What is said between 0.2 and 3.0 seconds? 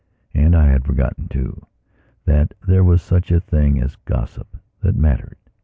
And I had forgotten, too, that there